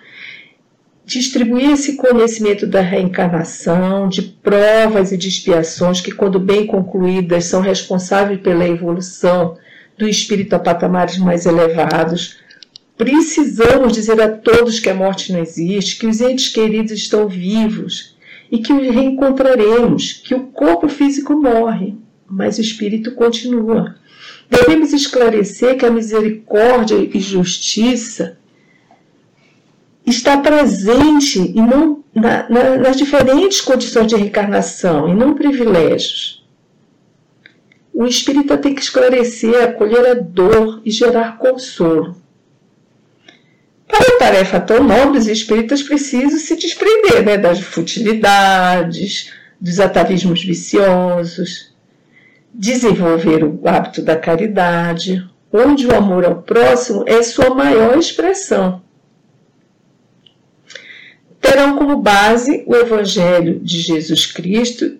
distribuir 1.05 1.71
esse 1.71 1.97
conhecimento 1.97 2.67
da 2.67 2.81
reencarnação, 2.81 4.09
de 4.09 4.23
provas 4.23 5.13
e 5.13 5.17
de 5.17 5.29
expiações 5.29 6.01
que, 6.01 6.11
quando 6.11 6.41
bem 6.41 6.67
concluídas, 6.67 7.45
são 7.45 7.61
responsáveis 7.61 8.41
pela 8.41 8.67
evolução 8.67 9.57
do 9.99 10.09
espírito 10.09 10.55
a 10.55 10.59
patamares 10.59 11.19
mais 11.19 11.47
elevados. 11.47 12.39
Precisamos 12.97 13.93
dizer 13.93 14.21
a 14.21 14.29
todos 14.29 14.81
que 14.81 14.89
a 14.89 14.95
morte 14.95 15.33
não 15.33 15.41
existe, 15.41 15.99
que 15.99 16.07
os 16.07 16.21
entes 16.21 16.49
queridos 16.49 16.93
estão 16.93 17.29
vivos 17.29 18.17
e 18.51 18.59
que 18.59 18.73
os 18.73 18.95
reencontraremos, 18.95 20.13
que 20.13 20.35
o 20.35 20.45
corpo 20.47 20.89
físico 20.89 21.35
morre, 21.35 21.95
mas 22.27 22.57
o 22.57 22.61
espírito 22.61 23.13
continua. 23.13 23.97
Devemos 24.49 24.93
esclarecer 24.93 25.77
que 25.77 25.85
a 25.85 25.91
misericórdia 25.91 26.97
e 26.97 27.19
justiça 27.19 28.39
está 30.07 30.37
presente 30.39 31.39
e 31.41 31.61
não 31.61 32.05
na, 32.15 32.49
na, 32.49 32.77
nas 32.77 32.97
diferentes 32.97 33.61
condições 33.61 34.07
de 34.07 34.17
reencarnação 34.17 35.09
e 35.09 35.15
não 35.15 35.35
privilégios. 35.35 36.45
O 37.93 38.05
espírita 38.05 38.59
tem 38.59 38.75
que 38.75 38.83
esclarecer, 38.83 39.63
acolher 39.63 40.07
a 40.07 40.15
dor 40.15 40.83
e 40.85 40.91
gerar 40.91 41.39
consolo. 41.39 42.17
Para 43.87 44.17
a 44.17 44.19
tarefa 44.19 44.61
tão 44.61 44.83
nobre, 44.83 45.19
os 45.19 45.29
espíritas 45.29 45.83
precisam 45.83 46.39
se 46.39 46.57
desprender 46.57 47.25
né, 47.25 47.39
das 47.39 47.61
futilidades, 47.61 49.33
dos 49.61 49.79
atavismos 49.79 50.43
viciosos, 50.43 51.73
desenvolver 52.53 53.45
o 53.45 53.61
hábito 53.65 54.03
da 54.03 54.17
caridade, 54.17 55.25
onde 55.53 55.87
o 55.87 55.95
amor 55.95 56.25
ao 56.25 56.43
próximo 56.43 57.05
é 57.07 57.23
sua 57.23 57.55
maior 57.55 57.97
expressão 57.97 58.84
terão 61.45 61.77
como 61.77 61.99
base 61.99 62.65
o 62.67 62.75
Evangelho 62.75 63.61
de 63.61 63.79
Jesus 63.81 64.25
Cristo 64.25 64.97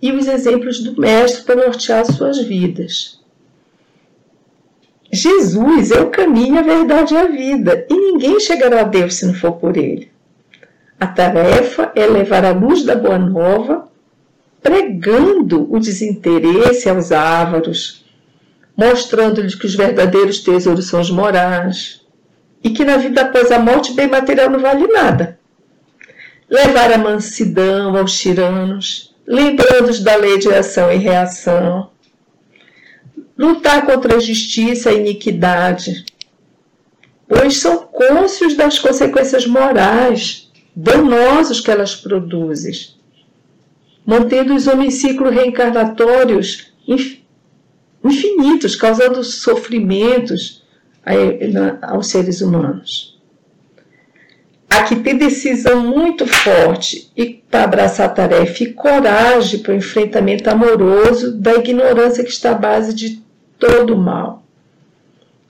e 0.00 0.12
os 0.12 0.28
exemplos 0.28 0.78
do 0.78 1.00
Mestre 1.00 1.42
para 1.42 1.66
nortear 1.66 2.04
suas 2.06 2.38
vidas. 2.38 3.20
Jesus 5.12 5.90
é 5.90 6.00
o 6.00 6.10
caminho, 6.10 6.58
a 6.58 6.62
verdade 6.62 7.14
e 7.14 7.16
a 7.16 7.26
vida, 7.26 7.84
e 7.90 7.94
ninguém 7.94 8.38
chegará 8.38 8.82
a 8.82 8.84
Deus 8.84 9.16
se 9.16 9.26
não 9.26 9.34
for 9.34 9.52
por 9.52 9.76
ele. 9.76 10.08
A 11.00 11.06
tarefa 11.08 11.90
é 11.96 12.06
levar 12.06 12.44
a 12.44 12.52
luz 12.52 12.84
da 12.84 12.94
Boa 12.94 13.18
Nova, 13.18 13.88
pregando 14.62 15.68
o 15.72 15.80
desinteresse 15.80 16.88
aos 16.88 17.10
ávaros, 17.10 18.04
mostrando-lhes 18.76 19.56
que 19.56 19.66
os 19.66 19.74
verdadeiros 19.74 20.40
tesouros 20.40 20.86
são 20.86 21.00
os 21.00 21.10
morais, 21.10 22.03
e 22.64 22.70
que 22.70 22.82
na 22.82 22.96
vida 22.96 23.20
após 23.20 23.52
a 23.52 23.58
morte 23.58 23.92
bem 23.92 24.08
material 24.08 24.48
não 24.48 24.58
vale 24.58 24.86
nada. 24.86 25.38
Levar 26.48 26.90
a 26.92 26.98
mansidão 26.98 27.94
aos 27.94 28.18
tiranos, 28.18 29.14
lembrando-os 29.26 30.00
da 30.00 30.16
lei 30.16 30.38
de 30.38 30.48
ação 30.48 30.90
e 30.90 30.96
reação. 30.96 31.90
Lutar 33.36 33.84
contra 33.84 34.16
a 34.16 34.20
justiça 34.20 34.90
e 34.90 34.96
a 34.96 34.98
iniquidade, 34.98 36.06
pois 37.28 37.58
são 37.58 37.78
cônscios 37.78 38.54
das 38.54 38.78
consequências 38.78 39.46
morais 39.46 40.50
danosos 40.74 41.60
que 41.60 41.70
elas 41.70 41.94
produzem, 41.94 42.72
mantendo 44.06 44.54
os 44.54 44.66
homicídios 44.66 45.34
reencarnatórios 45.34 46.72
infinitos, 48.02 48.76
causando 48.76 49.22
sofrimentos 49.24 50.63
aos 51.82 52.08
seres 52.08 52.40
humanos. 52.40 53.20
Há 54.68 54.82
que 54.82 54.96
ter 54.96 55.14
decisão 55.14 55.82
muito 55.82 56.26
forte 56.26 57.10
e 57.16 57.26
para 57.50 57.64
abraçar 57.64 58.06
a 58.06 58.12
tarefa 58.12 58.64
e 58.64 58.72
coragem 58.72 59.60
para 59.60 59.72
o 59.72 59.76
enfrentamento 59.76 60.50
amoroso 60.50 61.32
da 61.38 61.54
ignorância 61.54 62.24
que 62.24 62.30
está 62.30 62.50
à 62.50 62.54
base 62.54 62.92
de 62.92 63.22
todo 63.58 63.94
o 63.94 63.96
mal. 63.96 64.42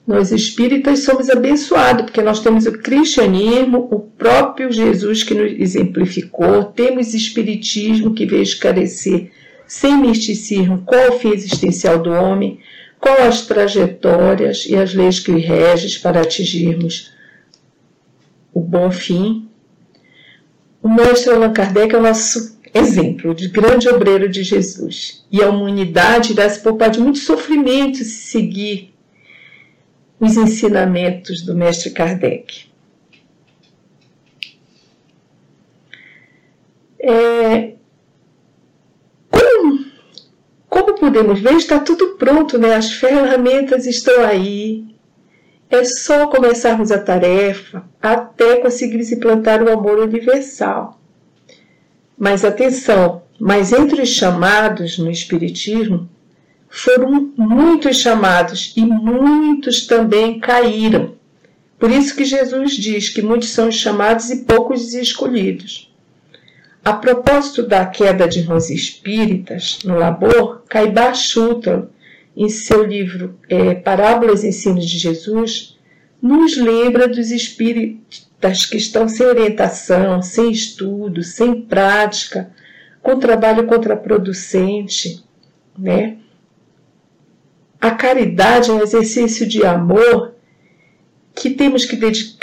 Nós 0.05 0.31
espíritas 0.31 0.99
somos 0.99 1.31
abençoados, 1.31 2.03
porque 2.03 2.21
nós 2.21 2.39
temos 2.39 2.67
o 2.67 2.73
cristianismo, 2.73 3.87
o 3.89 3.99
próprio 3.99 4.71
Jesus 4.71 5.23
que 5.23 5.33
nos 5.33 5.51
exemplificou, 5.59 6.65
temos 6.65 7.15
espiritismo 7.15 8.13
que 8.13 8.27
veio 8.27 8.43
esclarecer 8.43 9.31
sem 9.67 9.97
misticismo 9.97 10.83
qual 10.85 11.09
o 11.09 11.19
fim 11.19 11.29
existencial 11.29 11.97
do 11.97 12.11
homem, 12.11 12.59
qual 13.05 13.27
as 13.27 13.45
trajetórias 13.45 14.65
e 14.65 14.75
as 14.75 14.95
leis 14.95 15.19
que 15.19 15.31
regem 15.33 15.99
para 15.99 16.21
atingirmos 16.21 17.13
o 18.51 18.59
bom 18.59 18.89
fim. 18.89 19.47
O 20.81 20.89
mestre 20.89 21.31
Allan 21.31 21.53
Kardec 21.53 21.93
é 21.93 21.99
o 21.99 22.01
nosso 22.01 22.59
exemplo 22.73 23.35
de 23.35 23.47
grande 23.47 23.87
obreiro 23.87 24.27
de 24.27 24.41
Jesus. 24.41 25.23
E 25.31 25.43
a 25.43 25.49
humanidade 25.49 26.31
irá 26.31 26.49
se 26.49 26.59
poupar 26.61 26.89
de 26.89 26.99
muito 26.99 27.19
sofrimento 27.19 27.97
se 27.97 28.05
seguir 28.05 28.91
os 30.19 30.35
ensinamentos 30.35 31.43
do 31.43 31.53
mestre 31.53 31.91
Kardec. 31.91 32.65
É, 36.99 37.74
Como 40.75 40.95
podemos 40.95 41.39
ver, 41.39 41.53
está 41.53 41.79
tudo 41.79 42.17
pronto, 42.17 42.57
né? 42.57 42.75
As 42.75 42.91
ferramentas 42.91 43.85
estão 43.85 44.25
aí. 44.25 44.83
É 45.69 45.85
só 45.85 46.27
começarmos 46.27 46.91
a 46.91 46.99
tarefa 46.99 47.81
até 48.01 48.57
conseguir 48.57 49.01
se 49.05 49.15
plantar 49.15 49.63
o 49.63 49.71
amor 49.71 49.99
universal. 49.99 50.99
Mas 52.17 52.43
atenção, 52.43 53.21
mas 53.39 53.71
entre 53.71 54.01
os 54.01 54.09
chamados 54.09 54.97
no 54.97 55.09
Espiritismo, 55.09 56.09
foram 56.67 57.31
muitos 57.37 57.95
chamados 57.95 58.73
e 58.75 58.81
muitos 58.85 59.87
também 59.87 60.41
caíram. 60.41 61.13
Por 61.79 61.89
isso 61.89 62.13
que 62.13 62.25
Jesus 62.25 62.73
diz 62.73 63.07
que 63.07 63.21
muitos 63.21 63.51
são 63.51 63.69
os 63.69 63.75
chamados 63.75 64.29
e 64.29 64.43
poucos 64.43 64.87
os 64.87 64.93
escolhidos. 64.93 65.94
A 66.85 66.93
propósito 66.93 67.63
da 67.63 67.83
queda 67.83 68.27
de 68.27 68.41
irmãos 68.41 68.69
espíritas 68.69 69.79
no 69.83 69.95
labor, 69.95 70.61
Caibá 70.69 71.15
Schutter, 71.15 71.85
em 72.37 72.47
seu 72.47 72.85
livro 72.85 73.39
é, 73.49 73.73
Parábolas 73.73 74.43
e 74.43 74.49
Ensinos 74.49 74.85
de 74.87 74.99
Jesus, 74.99 75.79
nos 76.21 76.55
lembra 76.55 77.07
dos 77.07 77.31
espíritas 77.31 78.67
que 78.67 78.77
estão 78.77 79.09
sem 79.09 79.25
orientação, 79.25 80.21
sem 80.21 80.51
estudo, 80.51 81.23
sem 81.23 81.59
prática, 81.59 82.51
com 83.01 83.17
trabalho 83.17 83.65
contraproducente, 83.65 85.23
né? 85.75 86.17
A 87.81 87.89
caridade 87.89 88.69
é 88.69 88.73
um 88.73 88.83
exercício 88.83 89.47
de 89.47 89.65
amor 89.65 90.34
que 91.35 91.49
temos 91.49 91.83
que 91.83 91.99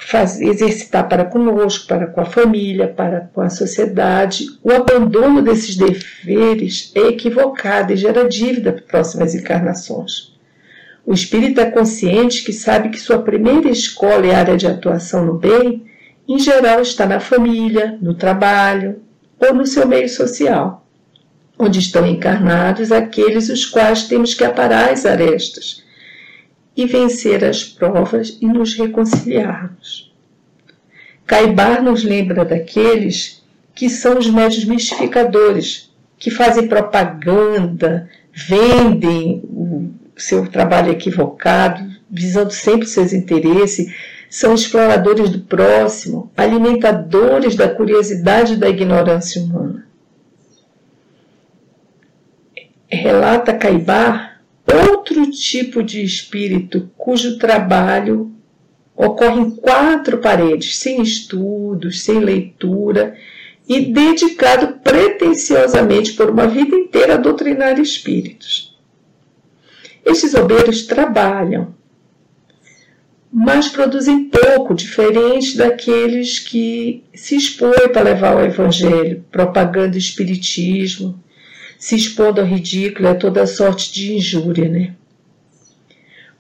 fazer, 0.07 0.45
exercitar 0.45 1.09
para 1.09 1.25
conosco, 1.25 1.87
para 1.87 2.07
com 2.07 2.21
a 2.21 2.27
família, 2.27 2.87
para 2.87 3.31
com 3.33 3.41
a 3.41 3.49
sociedade. 3.49 4.47
O 4.63 4.71
abandono 4.71 5.41
desses 5.41 5.77
deveres 5.77 6.93
é 6.95 7.09
equivocado 7.09 7.93
e 7.93 7.97
gera 7.97 8.29
dívida 8.29 8.71
para 8.71 8.83
próximas 8.83 9.35
encarnações. 9.35 10.33
O 11.07 11.15
espírito 11.15 11.61
é 11.61 11.71
consciente 11.71 12.45
que 12.45 12.53
sabe 12.53 12.91
que 12.91 13.01
sua 13.01 13.19
primeira 13.19 13.71
escola 13.71 14.27
e 14.27 14.31
área 14.31 14.57
de 14.57 14.67
atuação 14.67 15.25
no 15.25 15.35
bem, 15.35 15.85
em 16.29 16.39
geral, 16.39 16.83
está 16.83 17.07
na 17.07 17.19
família, 17.19 17.99
no 18.01 18.15
trabalho 18.15 19.01
ou 19.41 19.55
no 19.55 19.67
seu 19.67 19.89
meio 19.89 20.09
social, 20.09 20.87
onde 21.59 21.81
estão 21.81 22.07
encarnados 22.07 22.93
aqueles 22.93 23.49
os 23.49 23.65
quais 23.65 24.07
temos 24.07 24.35
que 24.35 24.45
aparar 24.45 24.91
as 24.91 25.07
arestas 25.07 25.83
e 26.77 26.87
vencer 26.87 27.45
as 27.45 27.65
provas 27.65 28.39
e 28.41 28.47
nos 28.47 28.75
reconciliarmos. 28.75 30.13
Caibar 31.27 31.83
nos 31.83 32.03
lembra 32.03 32.45
daqueles 32.45 33.43
que 33.75 33.89
são 33.89 34.19
os 34.19 34.29
médios 34.29 34.65
mistificadores, 34.65 35.91
que 36.19 36.31
fazem 36.31 36.69
propaganda, 36.69 38.09
vendem 38.33 39.43
o 39.45 39.91
seu 40.17 40.47
trabalho 40.47 40.93
equivocado, 40.93 41.91
visando 42.11 42.53
sempre 42.53 42.87
seus 42.87 43.13
interesses, 43.13 43.93
são 44.29 44.55
exploradores 44.55 45.31
do 45.31 45.41
próximo, 45.41 46.31
alimentadores 46.37 47.55
da 47.55 47.69
curiosidade 47.69 48.55
e 48.55 48.57
da 48.57 48.69
ignorância 48.69 49.43
humana. 49.43 49.87
Relata 52.91 53.55
Caibar 53.55 54.32
outro 54.67 55.31
tipo 55.31 55.83
de 55.83 56.03
espírito 56.03 56.91
cujo 56.97 57.39
trabalho 57.39 58.33
ocorre 58.95 59.41
em 59.41 59.51
quatro 59.51 60.19
paredes, 60.19 60.77
sem 60.77 61.03
estudos, 61.03 62.03
sem 62.03 62.21
leitura 62.21 63.17
e 63.69 63.81
dedicado 63.93 64.79
pretensiosamente 64.83 66.13
por 66.13 66.31
uma 66.31 66.47
vida 66.47 66.77
inteira 66.77 67.15
a 67.15 67.19
doutrinar 67.19 67.79
espíritos. 67.79 68.77
Estes 70.05 70.35
obreiros 70.35 70.83
trabalham, 70.83 71.75
mas 73.33 73.69
produzem 73.69 74.25
pouco, 74.25 74.75
diferente 74.75 75.57
daqueles 75.57 76.39
que 76.39 77.05
se 77.15 77.37
expõem 77.37 77.89
para 77.93 78.03
levar 78.03 78.37
o 78.37 78.45
evangelho, 78.45 79.25
propagando 79.31 79.95
o 79.95 79.99
espiritismo, 79.99 81.19
se 81.83 81.97
expondo 81.97 82.41
ao 82.41 82.47
ridículo 82.47 83.09
e 83.09 83.11
a 83.11 83.15
toda 83.17 83.45
sorte 83.45 83.93
de 83.93 84.15
injúria, 84.15 84.69
né? 84.69 84.95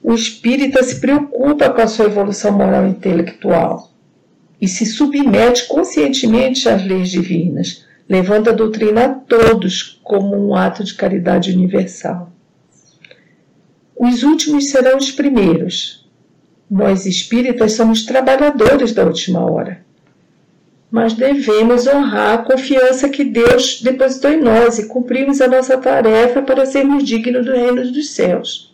O 0.01 0.15
espírita 0.15 0.85
se 0.85 1.01
preocupa 1.01 1.69
com 1.69 1.81
a 1.81 1.89
sua 1.89 2.05
evolução 2.05 2.53
moral 2.53 2.87
e 2.87 2.91
intelectual 2.91 3.91
e 4.61 4.69
se 4.69 4.87
submete 4.87 5.67
conscientemente 5.67 6.69
às 6.69 6.85
leis 6.85 7.11
divinas, 7.11 7.85
levando 8.09 8.51
a 8.51 8.53
doutrina 8.53 9.05
a 9.05 9.09
todos 9.09 10.01
como 10.05 10.37
um 10.37 10.55
ato 10.55 10.85
de 10.85 10.95
caridade 10.95 11.51
universal. 11.51 12.33
Os 13.97 14.23
últimos 14.23 14.71
serão 14.71 14.97
os 14.97 15.11
primeiros. 15.11 16.09
Nós 16.71 17.05
espíritas 17.05 17.73
somos 17.73 18.05
trabalhadores 18.05 18.93
da 18.93 19.05
última 19.05 19.41
hora. 19.41 19.85
Mas 20.93 21.15
devemos 21.15 21.89
honrar 21.89 22.35
a 22.35 22.39
confiança 22.39 23.09
que 23.09 23.25
Deus 23.25 23.81
depositou 23.83 24.31
em 24.31 24.41
nós 24.41 24.79
e 24.79 24.87
cumprirmos 24.87 25.41
a 25.41 25.49
nossa 25.49 25.77
tarefa 25.79 26.43
para 26.43 26.67
sermos 26.67 27.03
dignos 27.03 27.47
do 27.47 27.53
reino 27.53 27.91
dos 27.91 28.11
céus. 28.11 28.73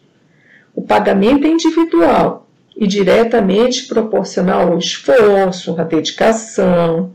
O 0.75 0.83
pagamento 0.83 1.47
é 1.47 1.51
individual, 1.51 2.49
e 2.79 2.87
diretamente 2.87 3.89
proporcional 3.89 4.69
ao 4.69 4.79
esforço, 4.79 5.79
à 5.81 5.83
dedicação, 5.83 7.13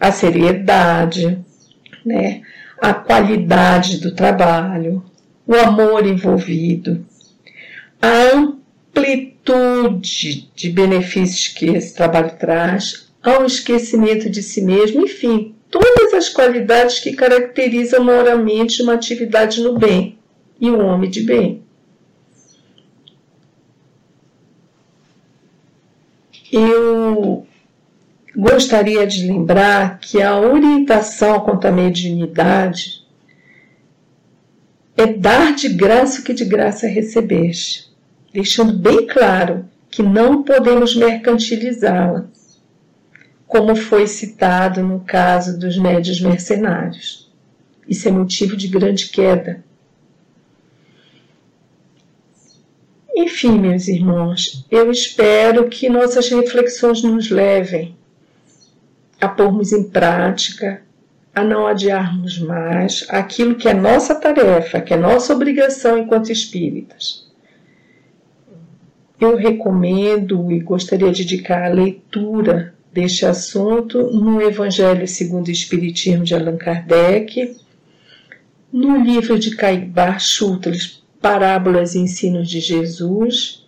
à 0.00 0.10
seriedade, 0.10 1.38
né? 2.02 2.40
à 2.80 2.94
qualidade 2.94 3.98
do 3.98 4.14
trabalho, 4.14 5.04
o 5.46 5.54
amor 5.54 6.06
envolvido, 6.06 7.04
a 8.00 8.38
amplitude 8.94 10.50
de 10.54 10.70
benefícios 10.70 11.48
que 11.48 11.66
esse 11.66 11.94
trabalho 11.94 12.32
traz, 12.38 13.05
ao 13.30 13.44
esquecimento 13.44 14.30
de 14.30 14.42
si 14.42 14.62
mesmo, 14.62 15.04
enfim, 15.04 15.54
todas 15.70 16.14
as 16.14 16.28
qualidades 16.28 17.00
que 17.00 17.12
caracterizam 17.12 18.04
moralmente 18.04 18.82
uma 18.82 18.94
atividade 18.94 19.60
no 19.60 19.78
bem 19.78 20.18
e 20.60 20.70
um 20.70 20.84
homem 20.84 21.10
de 21.10 21.22
bem. 21.22 21.66
eu 26.52 27.46
gostaria 28.34 29.06
de 29.06 29.26
lembrar 29.26 29.98
que 29.98 30.22
a 30.22 30.38
orientação 30.38 31.40
quanto 31.40 31.66
à 31.66 31.72
mediunidade 31.72 33.04
é 34.96 35.06
dar 35.06 35.54
de 35.54 35.68
graça 35.68 36.20
o 36.20 36.24
que 36.24 36.32
de 36.32 36.44
graça 36.44 36.86
recebeste, 36.86 37.90
deixando 38.32 38.72
bem 38.72 39.06
claro 39.06 39.68
que 39.90 40.02
não 40.02 40.42
podemos 40.42 40.94
mercantilizá-la, 40.94 42.28
como 43.46 43.76
foi 43.76 44.06
citado 44.06 44.82
no 44.82 45.00
caso 45.00 45.58
dos 45.58 45.78
médios 45.78 46.20
mercenários. 46.20 47.30
Isso 47.88 48.08
é 48.08 48.10
motivo 48.10 48.56
de 48.56 48.68
grande 48.68 49.08
queda 49.08 49.64
Enfim, 53.18 53.58
meus 53.58 53.88
irmãos, 53.88 54.66
eu 54.70 54.90
espero 54.90 55.70
que 55.70 55.88
nossas 55.88 56.28
reflexões 56.28 57.02
nos 57.02 57.30
levem 57.30 57.96
a 59.18 59.26
pormos 59.26 59.72
em 59.72 59.84
prática, 59.84 60.82
a 61.34 61.42
não 61.42 61.66
adiarmos 61.66 62.38
mais 62.38 63.06
aquilo 63.08 63.54
que 63.54 63.70
é 63.70 63.72
nossa 63.72 64.14
tarefa, 64.14 64.82
que 64.82 64.92
é 64.92 64.98
nossa 64.98 65.32
obrigação 65.32 65.96
enquanto 65.96 66.30
espíritas. 66.30 67.26
Eu 69.18 69.34
recomendo 69.34 70.52
e 70.52 70.60
gostaria 70.60 71.10
de 71.10 71.24
dedicar 71.24 71.64
a 71.64 71.74
leitura 71.74 72.74
deste 72.96 73.26
assunto 73.26 74.04
no 74.10 74.40
Evangelho 74.40 75.06
segundo 75.06 75.48
o 75.48 75.50
Espiritismo 75.50 76.24
de 76.24 76.34
Allan 76.34 76.56
Kardec, 76.56 77.54
no 78.72 78.96
livro 78.96 79.38
de 79.38 79.54
Caibar 79.54 80.18
Schutles, 80.18 81.04
Parábolas 81.20 81.94
e 81.94 81.98
Ensinos 81.98 82.48
de 82.48 82.58
Jesus 82.58 83.66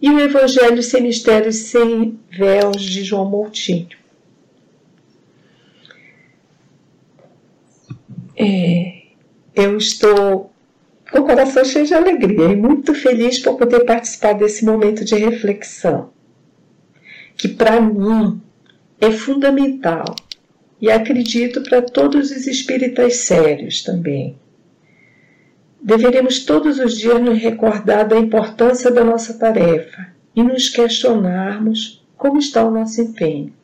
e 0.00 0.08
o 0.08 0.20
Evangelho 0.20 0.80
sem 0.80 1.02
mistérios 1.02 1.56
sem 1.56 2.20
véus 2.30 2.82
de 2.82 3.02
João 3.02 3.28
Moutinho. 3.28 3.88
É, 8.36 9.02
eu 9.56 9.76
estou 9.76 10.52
com 11.10 11.18
o 11.18 11.24
coração 11.24 11.64
cheio 11.64 11.86
de 11.86 11.94
alegria 11.94 12.52
e 12.52 12.56
muito 12.56 12.94
feliz 12.94 13.40
por 13.40 13.56
poder 13.56 13.84
participar 13.84 14.34
desse 14.34 14.64
momento 14.64 15.04
de 15.04 15.16
reflexão, 15.16 16.10
que 17.36 17.48
para 17.48 17.80
mim 17.80 18.40
é 19.00 19.10
fundamental 19.10 20.16
e 20.80 20.90
acredito 20.90 21.62
para 21.62 21.82
todos 21.82 22.30
os 22.30 22.46
espíritas 22.46 23.16
sérios 23.16 23.82
também 23.82 24.38
deveremos 25.86 26.44
todos 26.44 26.80
os 26.80 26.98
dias 26.98 27.20
nos 27.20 27.38
recordar 27.38 28.08
da 28.08 28.18
importância 28.18 28.90
da 28.90 29.04
nossa 29.04 29.34
tarefa 29.34 30.08
e 30.34 30.42
nos 30.42 30.68
questionarmos 30.68 32.04
como 32.16 32.38
está 32.38 32.64
o 32.64 32.72
nosso 32.72 33.00
empenho. 33.00 33.54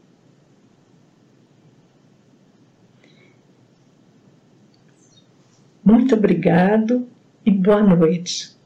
Muito 5.85 6.15
obrigado 6.15 7.09
e 7.45 7.51
boa 7.51 7.83
noite. 7.83 8.57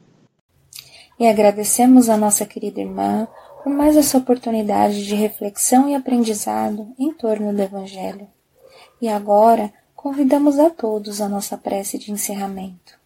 E 1.19 1.27
agradecemos 1.27 2.11
a 2.11 2.17
nossa 2.19 2.45
querida 2.45 2.79
irmã 2.79 3.27
por 3.67 3.75
mais 3.75 3.97
essa 3.97 4.17
oportunidade 4.17 5.05
de 5.05 5.17
reflexão 5.17 5.89
e 5.89 5.97
aprendizado 5.97 6.95
em 6.97 7.13
torno 7.13 7.53
do 7.53 7.61
Evangelho. 7.61 8.29
E 9.03 9.09
agora 9.09 9.73
convidamos 9.97 10.61
a 10.61 10.71
todos 10.71 11.21
a 11.21 11.29
nossa 11.29 11.59
prece 11.59 11.99
de 11.99 12.13
encerramento 12.13 12.97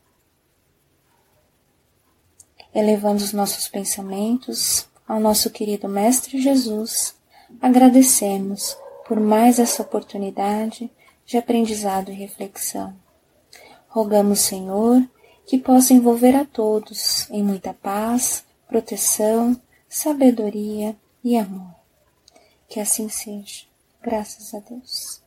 elevando 2.74 3.22
os 3.22 3.32
nossos 3.32 3.68
pensamentos 3.68 4.86
ao 5.06 5.18
nosso 5.18 5.50
querido 5.50 5.88
Mestre 5.88 6.40
Jesus, 6.40 7.14
agradecemos 7.60 8.76
por 9.06 9.18
mais 9.18 9.58
essa 9.58 9.82
oportunidade 9.82 10.90
de 11.26 11.36
aprendizado 11.36 12.10
e 12.10 12.14
reflexão. 12.14 12.94
Rogamos, 13.88 14.40
Senhor, 14.40 15.02
que 15.46 15.58
possa 15.58 15.92
envolver 15.92 16.36
a 16.36 16.44
todos 16.44 17.28
em 17.30 17.42
muita 17.42 17.74
paz, 17.74 18.44
proteção, 18.68 19.56
sabedoria 19.90 20.96
e 21.22 21.36
amor. 21.36 21.74
Que 22.68 22.78
assim 22.78 23.08
seja. 23.08 23.64
Graças 24.00 24.54
a 24.54 24.60
Deus. 24.60 25.20